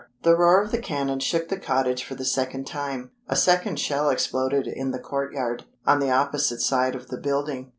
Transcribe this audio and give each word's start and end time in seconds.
The 0.23 0.35
roar 0.35 0.63
of 0.63 0.71
the 0.71 0.79
cannon 0.79 1.19
shook 1.19 1.49
the 1.49 1.59
cottage 1.59 2.03
for 2.03 2.15
the 2.15 2.25
second 2.25 2.65
time. 2.65 3.11
A 3.27 3.35
second 3.35 3.79
shell 3.79 4.09
exploded 4.09 4.65
in 4.65 4.89
the 4.89 4.97
courtyard, 4.97 5.65
on 5.85 5.99
the 5.99 6.09
opposite 6.09 6.61
side 6.61 6.95
of 6.95 7.09
the 7.09 7.17
building. 7.17 7.69